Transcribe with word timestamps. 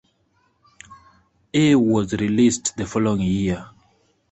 A 1.53 1.75
was 1.75 2.13
released 2.13 2.75
the 2.75 2.87
following 2.87 3.21
year. 3.21 3.69